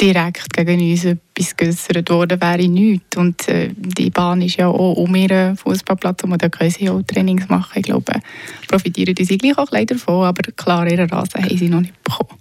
direkt 0.00 0.52
gegen 0.52 0.90
uns 0.90 1.04
etwas 1.04 1.56
geäussert 1.56 2.10
worden 2.10 2.40
wäre 2.40 2.68
nichts. 2.68 3.16
Und 3.16 3.48
äh, 3.48 3.70
die 3.74 4.10
Bahn 4.10 4.42
ist 4.42 4.56
ja 4.56 4.68
auch 4.68 4.94
um 4.94 5.14
ihren 5.14 5.56
Fußballplatz 5.56 6.22
und 6.24 6.42
da 6.42 6.48
können 6.48 6.70
sie 6.70 6.90
auch 6.90 7.02
Trainings 7.02 7.48
machen. 7.48 7.72
Ich 7.76 7.84
glaube, 7.84 8.20
profitieren 8.68 9.14
sie 9.18 9.38
gleich 9.38 9.56
auch 9.58 9.70
bisschen 9.70 9.86
davon, 9.86 10.24
aber 10.26 10.52
klar, 10.52 10.86
ihren 10.86 11.08
Rasen 11.08 11.42
haben 11.42 11.58
sie 11.58 11.68
noch 11.68 11.80
nicht 11.80 12.02
bekommen. 12.04 12.38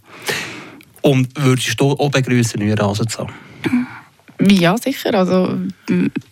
Und 1.01 1.29
würdest 1.37 1.79
du 1.79 1.91
auch 1.91 2.11
begrüßen, 2.11 2.59
neue 2.59 2.77
Rasen 2.77 3.07
zu 3.07 3.19
haben? 3.19 3.33
Ja, 4.41 4.77
sicher. 4.77 5.13
Also, 5.13 5.57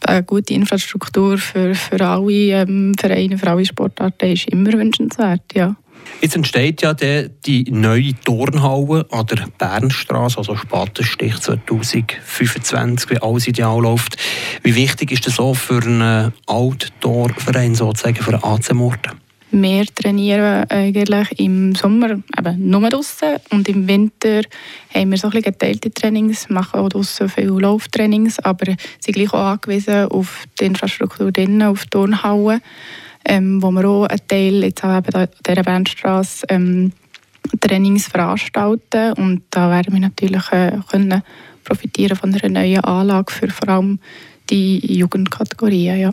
eine 0.05 0.24
gute 0.24 0.53
Infrastruktur 0.53 1.38
für, 1.38 1.75
für 1.75 2.01
alle 2.05 2.31
ähm, 2.31 2.93
Vereine, 3.00 3.38
für 3.38 3.50
alle 3.50 3.65
Sportarten 3.65 4.31
ist 4.31 4.48
immer 4.50 4.74
wünschenswert. 4.74 5.41
Ja. 5.53 5.75
Jetzt 6.20 6.36
entsteht 6.36 6.81
ja 6.81 6.93
der, 6.93 7.29
die 7.29 7.63
neue 7.72 8.13
Turnhalle 8.24 9.05
an 9.12 9.25
der 9.27 9.48
Bernstraße, 9.58 10.38
also 10.38 10.55
Spatenstich 10.55 11.39
2025, 11.39 13.10
wie 13.10 13.17
alles 13.22 13.48
ideal 13.48 13.81
läuft. 13.81 14.17
Wie 14.63 14.75
wichtig 14.75 15.12
ist 15.12 15.25
das 15.25 15.36
so 15.36 15.53
für 15.53 15.81
einen 15.81 16.34
Outdoor-Verein, 16.46 17.75
sozusagen 17.75 18.17
für 18.17 18.34
einen 18.34 18.43
AC 18.43 18.74
Morden? 18.74 19.22
Wir 19.53 19.86
trainieren 19.86 20.63
eigentlich 20.70 21.39
im 21.39 21.75
Sommer 21.75 22.12
eben 22.12 22.70
nur 22.70 22.89
draußen 22.89 23.36
und 23.50 23.67
im 23.67 23.86
Winter 23.86 24.43
haben 24.93 25.12
wir 25.12 25.17
so 25.17 25.27
ein 25.27 25.31
bisschen 25.31 25.51
geteilte 25.51 25.91
Trainings, 25.91 26.50
machen 26.50 26.79
auch 26.79 26.88
draußen 26.88 27.27
viele 27.27 27.60
Lauftrainings, 27.60 28.39
aber 28.39 28.75
sind 29.00 29.15
gleich 29.15 29.34
auch 29.34 29.51
angewiesen 29.51 30.05
auf 30.05 30.46
die 30.60 30.65
Infrastruktur 30.65 31.34
drinnen, 31.34 31.63
auf 31.63 31.84
die 31.84 31.89
Turnhallen, 31.89 32.62
ähm, 33.25 33.62
wo 33.62 33.72
wir 33.72 33.86
auch 33.86 34.05
einen 34.05 34.25
Teil 34.25 34.63
jetzt 34.63 34.86
auch 34.86 34.98
eben 34.98 35.15
an 35.15 35.27
dieser 35.46 35.63
Bernstrasse 35.63 36.46
ähm, 36.48 36.93
Trainings 37.60 38.08
veranstalten. 38.08 39.13
Und 39.13 39.43
da 39.51 39.70
werden 39.70 39.93
wir 39.93 40.00
natürlich 40.00 40.50
äh, 40.51 40.79
können 40.89 41.24
profitieren 41.65 42.15
von 42.15 42.34
einer 42.34 42.50
neuen 42.50 42.84
Anlage 42.84 43.31
für 43.34 43.50
vor 43.50 43.70
allem 43.70 44.00
die 44.50 44.98
Jugendkategorien, 44.98 46.00
ja. 46.00 46.12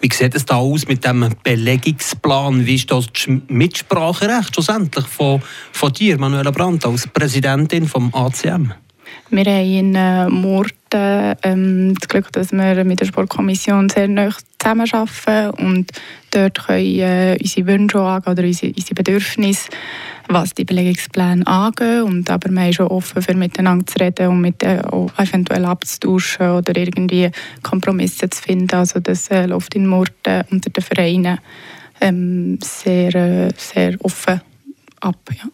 Wie 0.00 0.12
sieht 0.12 0.34
es 0.34 0.44
da 0.44 0.56
aus 0.56 0.86
mit 0.86 1.04
dem 1.04 1.28
Belegungsplan? 1.42 2.64
Wie 2.64 2.76
ist 2.76 2.90
das 2.90 3.06
Mitspracherecht 3.48 4.54
schlussendlich 4.54 5.06
von, 5.06 5.42
von 5.72 5.92
dir, 5.92 6.18
Manuela 6.18 6.50
Brandt, 6.50 6.86
als 6.86 7.06
Präsidentin 7.06 7.88
vom 7.88 8.14
ACM? 8.14 8.72
Wir 9.30 9.44
haben 9.44 9.72
in 9.72 9.94
äh, 9.94 10.28
Murten 10.92 11.36
ähm, 11.42 11.94
das 11.94 12.08
Glück, 12.08 12.32
dass 12.32 12.52
wir 12.52 12.84
mit 12.84 13.00
der 13.00 13.06
Sportkommission 13.06 13.88
sehr 13.88 14.08
nah 14.08 14.30
zusammenarbeiten 14.58 15.50
und 15.64 15.90
dort 16.30 16.66
können 16.66 16.98
äh, 16.98 17.38
unsere 17.40 17.66
Wünsche 17.66 18.00
angehen 18.00 18.32
oder 18.32 18.44
unsere, 18.44 18.72
unsere 18.72 18.94
Bedürfnisse, 18.94 19.70
was 20.28 20.54
die 20.54 20.64
Belegungspläne 20.64 21.46
angeht. 21.46 22.02
Und, 22.02 22.30
aber 22.30 22.50
wir 22.50 22.62
sind 22.62 22.74
schon 22.74 22.86
offen, 22.88 23.22
für 23.22 23.34
miteinander 23.34 23.86
zu 23.86 23.98
reden 23.98 24.28
und 24.28 24.40
mit, 24.40 24.62
äh, 24.62 24.82
eventuell 25.16 25.64
abzutauschen 25.64 26.50
oder 26.50 26.76
irgendwie 26.76 27.30
Kompromisse 27.62 28.30
zu 28.30 28.42
finden. 28.42 28.74
Also 28.76 29.00
das 29.00 29.28
äh, 29.30 29.46
läuft 29.46 29.74
in 29.74 29.86
Murten 29.86 30.44
unter 30.50 30.70
den 30.70 30.82
Vereinen 30.82 31.38
ähm, 32.00 32.58
sehr, 32.62 33.14
äh, 33.14 33.50
sehr 33.56 33.96
offen 34.00 34.40
ab. 35.00 35.18
Ja. 35.30 35.48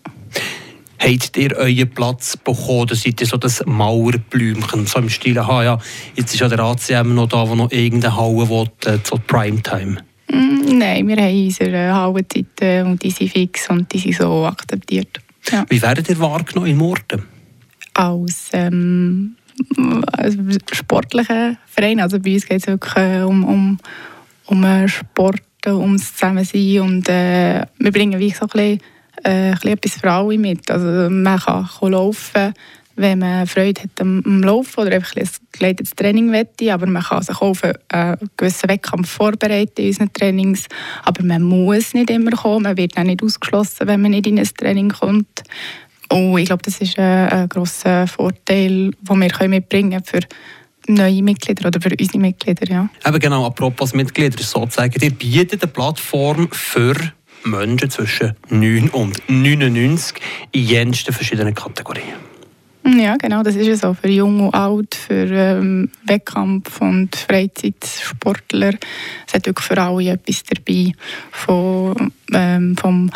Habt 0.98 1.36
ihr 1.36 1.56
euren 1.56 1.90
Platz 1.90 2.36
bekommen? 2.36 2.80
Oder 2.80 2.96
seid 2.96 3.20
ihr 3.20 3.26
so 3.26 3.36
das 3.36 3.64
Mauerblümchen, 3.64 4.86
so 4.86 4.98
im 4.98 5.08
Stil, 5.08 5.38
aha, 5.38 5.64
ja, 5.64 5.78
jetzt 6.16 6.34
ist 6.34 6.40
ja 6.40 6.48
der 6.48 6.60
ACM 6.60 7.14
noch 7.14 7.28
da, 7.28 7.48
wo 7.48 7.54
noch 7.54 7.70
irgendeine 7.70 8.16
Halle 8.16 8.48
will, 8.48 8.68
äh, 8.84 8.98
zur 9.02 9.20
Primetime? 9.20 9.98
Mm, 10.30 10.78
Nein, 10.78 11.06
wir 11.08 11.16
haben 11.16 11.44
unsere 11.44 11.94
Hallenzeiten 11.94 12.86
und 12.86 13.02
die 13.02 13.10
sind 13.10 13.30
fix 13.30 13.70
und 13.70 13.92
die 13.92 13.98
sind 13.98 14.16
so 14.16 14.44
akzeptiert. 14.44 15.20
Ja. 15.50 15.64
Wie 15.68 15.80
werdet 15.80 16.08
ihr 16.08 16.18
wahrgenommen 16.18 16.70
in 16.70 16.76
Morden? 16.76 17.24
Als, 17.94 18.50
ähm, 18.52 19.36
sportlicher 20.72 21.56
Verein, 21.66 22.00
also 22.00 22.18
bei 22.20 22.34
uns 22.34 22.46
geht 22.46 22.60
es 22.60 22.66
wirklich 22.66 22.96
äh, 22.96 23.22
um, 23.22 23.44
um, 23.44 23.78
um 24.46 24.64
äh, 24.64 24.88
Sport, 24.88 25.42
ums 25.66 26.12
Zusammensein 26.12 26.80
und 26.80 27.08
äh, 27.08 27.66
wir 27.78 27.92
bringen 27.92 28.18
wie 28.18 28.30
so 28.30 28.42
ein 28.42 28.48
bisschen, 28.48 28.80
äh, 29.28 29.52
etwas 29.70 30.00
für 30.00 30.10
alle 30.10 30.38
mit. 30.38 30.70
Also 30.70 31.10
man 31.10 31.38
kann, 31.38 31.68
laufen, 31.82 32.54
wenn 32.96 33.20
man 33.20 33.46
Freude 33.46 33.82
hat 33.82 34.00
am, 34.00 34.42
Laufen 34.42 34.80
oder 34.80 34.96
einfach 34.96 35.16
ein 35.16 35.28
geleitetes 35.52 35.94
Training 35.94 36.32
wette, 36.32 36.72
aber 36.72 36.86
man 36.86 37.02
kann 37.02 37.22
sich 37.22 37.40
auf 37.40 37.62
einen 37.62 38.16
gewissen 38.36 38.68
Wettkampf 38.68 39.08
vorbereiten 39.08 39.82
in 39.82 39.88
unseren 39.88 40.12
Trainings, 40.12 40.66
aber 41.04 41.22
man 41.22 41.42
muss 41.42 41.94
nicht 41.94 42.10
immer 42.10 42.32
kommen, 42.32 42.64
man 42.64 42.76
wird 42.76 42.96
auch 42.96 43.04
nicht 43.04 43.22
ausgeschlossen, 43.22 43.86
wenn 43.86 44.02
man 44.02 44.10
nicht 44.10 44.26
in 44.26 44.38
ein 44.38 44.48
Training 44.56 44.90
kommt. 44.90 45.42
Und 46.10 46.38
ich 46.38 46.46
glaube, 46.46 46.62
das 46.62 46.80
ist 46.80 46.98
ein, 46.98 47.28
ein 47.28 47.48
grosser 47.48 48.06
Vorteil, 48.06 48.90
den 48.90 49.28
wir 49.38 49.48
mitbringen 49.48 50.02
können 50.02 50.04
für 50.04 50.20
neue 50.88 51.22
Mitglieder 51.22 51.68
oder 51.68 51.80
für 51.80 51.90
unsere 51.90 52.18
Mitglieder. 52.18 52.66
Ja. 52.66 52.88
Eben 53.06 53.18
genau, 53.18 53.46
apropos 53.46 53.92
Mitglieder, 53.92 54.42
sozusagen, 54.42 54.94
ihr 55.00 55.10
bietet 55.10 55.62
eine 55.62 55.70
Plattform 55.70 56.48
für 56.50 56.94
Menschen 57.44 57.90
zwischen 57.90 58.34
9 58.48 58.90
und 58.90 59.22
99 59.28 60.16
in 60.52 60.64
jensten 60.64 61.12
verschiedenen 61.12 61.54
Kategorien. 61.54 62.28
Ja, 62.96 63.16
genau, 63.16 63.42
das 63.42 63.56
ist 63.56 63.66
ja 63.66 63.76
so. 63.76 63.92
Für 63.94 64.08
Jung 64.08 64.46
und 64.46 64.54
Alt, 64.54 64.94
für 64.94 65.26
ähm, 65.30 65.90
Wettkampf 66.04 66.80
und 66.80 67.14
Freizeitsportler. 67.14 68.74
Es 69.26 69.34
hat 69.34 69.46
wirklich 69.46 69.66
für 69.66 69.78
alle 69.78 70.12
etwas 70.12 70.42
dabei. 70.44 70.92
Von, 71.30 72.12
ähm, 72.32 72.76
vom 72.76 73.10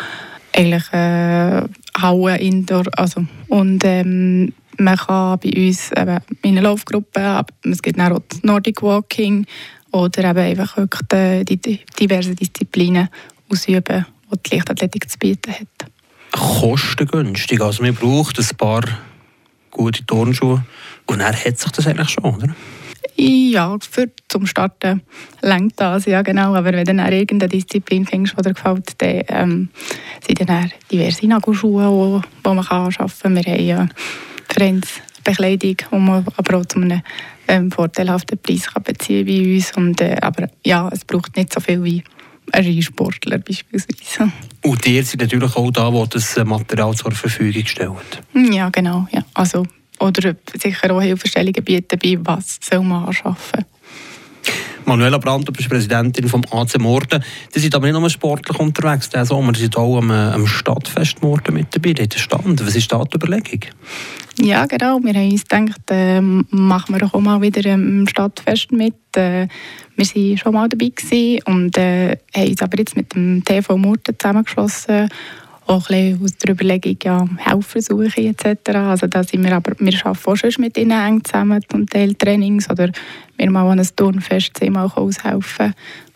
eigentlich 0.55 0.93
äh, 0.93 1.63
Hauen, 2.01 2.35
Indoor. 2.35 2.83
Also, 2.97 3.25
und 3.47 3.83
ähm, 3.83 4.53
man 4.77 4.97
kann 4.97 5.39
bei 5.39 5.67
uns 5.67 5.91
eben 5.91 6.19
in 6.43 6.57
einer 6.57 6.69
Laufgruppe, 6.69 7.45
es 7.63 7.81
gibt 7.81 7.99
auch 7.99 8.21
Nordic 8.43 8.81
Walking 8.81 9.45
oder 9.91 10.29
eben 10.29 10.39
einfach 10.39 10.77
die, 11.11 11.57
die 11.57 11.79
diversen 11.99 12.35
Disziplinen 12.35 13.09
ausüben, 13.53 14.05
die 14.31 14.49
die 14.49 14.55
Leichtathletik 14.55 15.09
zu 15.09 15.17
bieten 15.17 15.51
hat. 15.51 15.91
Kostengünstig, 16.31 17.61
also 17.61 17.83
man 17.83 17.93
braucht 17.93 18.39
ein 18.39 18.57
paar 18.57 18.83
gute 19.71 20.05
Turnschuhe 20.05 20.63
und 21.05 21.19
er 21.19 21.33
hat 21.33 21.59
sich 21.59 21.71
das 21.71 21.87
eigentlich 21.87 22.09
schon, 22.09 22.23
oder? 22.23 22.55
Ja, 23.15 23.77
für 23.79 24.09
zum 24.27 24.47
Starten 24.47 25.01
längt 25.41 25.73
das, 25.75 26.05
ja 26.05 26.23
genau. 26.23 26.55
Aber 26.55 26.65
wenn 26.65 26.83
du 26.85 26.95
dann 26.95 27.11
irgendeine 27.11 27.49
Disziplin 27.49 28.05
findest, 28.05 28.37
die 28.37 28.41
dir 28.41 28.53
gefällt, 28.53 29.01
dann 29.01 29.23
ähm, 29.27 29.69
sind 30.25 30.49
dann 30.49 30.71
diverse 30.91 31.27
Nagelschuhe, 31.27 32.23
die 32.23 32.49
man 32.49 32.67
anschaffen 32.67 33.35
kann. 33.35 33.45
Wir 33.45 33.53
haben 33.53 33.65
ja 33.65 33.87
Vereinsbekleidung, 34.49 35.77
die 35.77 35.95
man 35.95 36.25
aber 36.35 36.57
auch 36.57 36.65
zu 36.65 36.79
einem 36.79 37.01
ähm, 37.47 37.71
vorteilhaften 37.71 38.39
Preis 38.39 38.73
kann 38.73 38.83
beziehen 38.83 39.25
bei 39.25 39.55
uns. 39.55 39.71
Und, 39.77 40.01
äh, 40.01 40.17
aber 40.21 40.49
ja, 40.65 40.89
es 40.91 41.05
braucht 41.05 41.35
nicht 41.37 41.53
so 41.53 41.59
viel 41.59 41.83
wie 41.83 42.03
ein 42.51 42.63
Skisportler 42.63 43.39
beispielsweise. 43.39 44.31
Und 44.63 44.85
ihr 44.85 45.03
seid 45.03 45.21
natürlich 45.21 45.55
auch 45.55 45.71
da, 45.71 45.91
wo 45.91 46.05
das 46.05 46.35
Material 46.43 46.93
zur 46.95 47.11
Verfügung 47.11 47.65
stellt. 47.65 48.21
Ja, 48.33 48.69
genau. 48.69 49.07
Ja. 49.11 49.23
Also 49.33 49.65
oder 49.99 50.35
sicher 50.59 50.91
auch 50.91 51.01
Hilfestellungen 51.01 51.63
bieten 51.63 51.99
bei 51.99 52.17
was 52.19 52.59
soll 52.61 52.81
man 52.83 53.05
anschaffen. 53.05 53.65
Manuela 54.85 55.17
Brandt, 55.17 55.47
du 55.47 55.51
bist 55.51 55.69
Präsidentin 55.69 56.27
vom 56.27 56.43
AC 56.51 56.79
Morden. 56.79 57.23
Die 57.53 57.59
sind 57.59 57.73
aber 57.75 57.87
nicht 57.87 57.99
nur 57.99 58.09
sportlich 58.09 58.59
unterwegs 58.59 59.09
diesen 59.09 59.25
Sommer, 59.25 59.51
die 59.51 59.61
sind 59.61 59.77
auch 59.77 59.97
am, 59.97 60.11
am 60.11 60.47
Stadtfest 60.47 61.21
Morden 61.21 61.53
mit 61.53 61.67
dabei, 61.75 61.93
dort 61.93 62.13
stand. 62.13 62.65
Was 62.65 62.75
ist 62.75 62.91
da 62.91 63.03
die 63.03 63.15
Überlegung? 63.15 63.61
Ja, 64.39 64.65
genau. 64.65 64.99
Wir 65.03 65.13
haben 65.13 65.31
uns 65.31 65.43
gedacht, 65.47 65.81
äh, 65.89 66.19
machen 66.21 66.95
wir 66.95 66.99
doch 66.99 67.13
auch 67.13 67.21
mal 67.21 67.41
wieder 67.41 67.71
am 67.71 68.07
Stadtfest 68.07 68.71
mit. 68.71 68.95
Äh, 69.15 69.47
wir 69.95 70.05
waren 70.05 70.37
schon 70.37 70.53
mal 70.53 70.69
dabei 70.69 70.91
und 71.45 71.77
äh, 71.77 72.17
haben 72.35 72.49
uns 72.49 72.61
aber 72.61 72.79
jetzt 72.79 72.95
mit 72.95 73.13
dem 73.13 73.43
TV 73.45 73.77
Murten 73.77 74.15
zusammengeschlossen 74.17 75.09
auch 75.67 75.89
ein 75.89 76.17
bisschen 76.17 76.23
aus 76.23 76.37
der 76.37 76.53
Überlegung, 76.53 76.97
ja, 77.03 77.27
Helfersuche 77.37 78.21
etc. 78.21 78.69
Also 78.69 79.07
da 79.07 79.23
sind 79.23 79.43
wir 79.43 79.55
aber, 79.55 79.73
wir 79.79 80.05
arbeiten 80.05 80.29
auch 80.29 80.35
schon 80.35 80.51
mit 80.59 80.77
ihnen 80.77 80.91
eng 80.91 81.23
zusammen, 81.23 81.61
zum 81.69 81.87
Teil 81.87 82.13
Trainings 82.15 82.69
oder 82.69 82.91
wir 83.37 83.51
mal 83.51 83.63
an 83.63 83.79
einem 83.79 83.95
Turnfest 83.95 84.61
mal 84.69 84.85
aushelfen. 84.85 85.73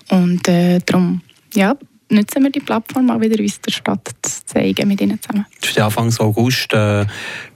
Und 0.09 0.47
äh, 0.47 0.79
darum, 0.85 1.21
ja, 1.53 1.75
nutzen 2.09 2.43
wir 2.43 2.51
die 2.51 2.59
Plattform 2.59 3.07
mal 3.07 3.19
wieder 3.21 3.41
uns 3.41 3.59
der 3.61 3.71
Stadt 3.71 4.09
zu 4.21 4.45
zeigen 4.45 4.87
mit 4.87 5.01
ihnen 5.01 5.21
zusammen. 5.21 5.45
Das 5.61 5.71
ist 5.71 5.79
Anfang 5.79 6.13
August, 6.19 6.73
äh, 6.73 7.05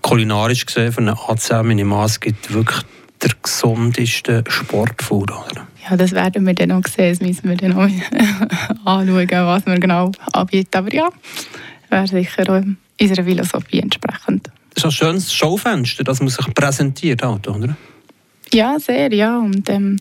kulinarisch 0.02 0.66
gesehen, 0.66 0.92
von 0.92 1.10
ACM 1.10 1.68
Minimas 1.68 2.20
gibt 2.20 2.54
wirklich 2.54 2.82
der 3.22 3.32
gesundeste 3.42 4.44
Sportfood, 4.48 5.32
oder? 5.32 5.68
Ja, 5.90 5.96
das 5.96 6.12
werden 6.12 6.46
wir 6.46 6.54
dann 6.54 6.70
noch 6.70 6.84
sehen, 6.88 7.12
das 7.12 7.22
müssen 7.22 7.50
wir 7.50 7.56
dann 7.56 7.72
noch 7.72 7.84
anschauen, 8.86 9.30
was 9.30 9.66
wir 9.66 9.80
genau 9.80 10.12
anbieten. 10.34 10.78
Aber 10.78 10.94
ja, 10.94 11.10
wäre 11.92 12.08
sicher 12.08 12.50
auch 12.50 12.64
unserer 13.00 13.24
Philosophie 13.24 13.80
entsprechend. 13.80 14.48
Das 14.74 14.84
ist 14.84 14.86
ein 14.86 14.92
schönes 14.92 15.34
Schaufenster, 15.34 16.04
dass 16.04 16.20
man 16.20 16.30
sich 16.30 16.54
präsentiert, 16.54 17.24
oder? 17.24 17.76
Ja, 18.54 18.80
sehr, 18.80 19.14
ja. 19.14 19.38
Und 19.38 19.70
ähm, 19.70 19.98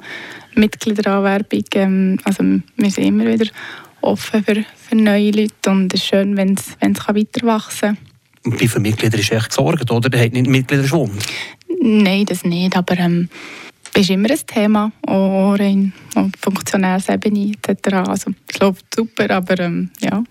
Mitgliederanwerbung, 0.54 1.64
ähm, 1.74 2.18
also 2.24 2.44
wir 2.76 2.90
sind 2.90 3.04
immer 3.04 3.26
wieder 3.26 3.50
offen 4.00 4.42
für, 4.42 4.64
für 4.76 4.96
neue 4.96 5.30
Leute 5.30 5.70
und 5.70 5.92
es 5.92 6.00
ist 6.00 6.08
schön, 6.08 6.36
wenn 6.36 6.54
es 6.54 6.76
weiter 6.80 7.46
wachsen 7.46 7.98
kann. 8.42 8.60
Wie 8.60 8.68
viele 8.68 8.80
Mitglieder 8.80 9.18
ist 9.18 9.32
echt 9.32 9.50
gesorgt, 9.50 9.90
oder? 9.90 10.08
Der 10.08 10.24
hat 10.24 10.32
nicht 10.32 10.46
Mitgliederschwund? 10.46 11.22
Nein, 11.82 12.24
das 12.26 12.44
nicht, 12.44 12.76
aber 12.76 12.98
ähm, 12.98 13.28
ist 13.94 14.10
immer 14.10 14.30
ein 14.30 14.38
Thema, 14.46 14.92
auch 15.06 15.56
in 15.56 15.92
Funktionärsebene 16.40 17.52
etc. 17.52 17.94
Also 17.94 18.30
es 18.48 18.58
läuft 18.58 18.86
super, 18.94 19.30
aber 19.30 19.58
ähm, 19.60 19.90
ja, 20.00 20.22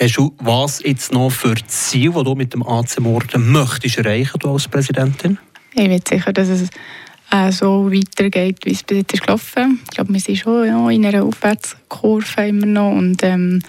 Hast 0.00 0.16
du 0.16 0.34
was 0.38 0.82
jetzt 0.82 1.12
noch 1.12 1.28
für 1.28 1.54
Ziel, 1.66 2.12
das 2.12 2.24
du 2.24 2.34
mit 2.34 2.54
dem 2.54 2.66
AC 2.66 3.00
Morden 3.00 3.52
möchtest 3.52 3.98
erreichen, 3.98 4.38
du 4.38 4.50
als 4.50 4.66
Präsidentin? 4.66 5.36
Ich 5.74 5.88
bin 5.88 6.00
sicher, 6.08 6.32
dass 6.32 6.48
es 6.48 6.70
äh, 7.30 7.52
so 7.52 7.92
weitergeht, 7.92 8.60
wie 8.64 8.70
es 8.70 8.82
bis 8.82 8.96
jetzt 8.96 9.12
ist 9.12 9.22
gelaufen. 9.22 9.78
Ich 9.84 9.90
glaube, 9.90 10.14
wir 10.14 10.20
sind 10.20 10.38
schon 10.38 10.66
ja, 10.66 10.88
in 10.88 11.04
einer 11.04 11.22
Aufwärtskurve 11.22 12.46
immer 12.46 12.64
noch 12.64 12.92
und 12.92 13.22
ähm, 13.22 13.60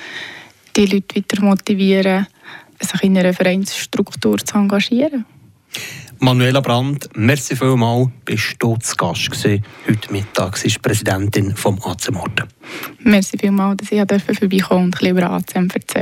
die 0.77 0.85
Leute 0.85 1.17
weiter 1.17 1.43
motivieren, 1.43 2.27
sich 2.79 3.03
in 3.03 3.17
einer 3.17 3.33
Vereinsstruktur 3.33 4.37
zu 4.37 4.55
engagieren. 4.55 5.25
Manuela 6.23 6.61
Brandt, 6.61 7.09
merci 7.15 7.55
vielmals, 7.55 8.09
bist 8.23 8.55
du 8.59 8.77
zu 8.77 8.95
Gast 8.95 9.31
gewesen. 9.31 9.65
Heute 9.87 10.13
Mittag 10.13 10.55
sie 10.55 10.67
ist 10.67 10.81
Präsidentin 10.81 11.55
vom 11.55 11.79
AC 11.83 12.11
Morden. 12.11 12.47
Merci 12.99 13.37
vielmals, 13.39 13.77
dass 13.77 13.91
ich 13.91 14.37
vorbeikommen 14.37 14.85
und 14.85 14.95
ein 14.95 14.99
bisschen 14.99 15.17
über 15.17 15.31
ACM 15.31 15.67
erzählen 15.73 15.83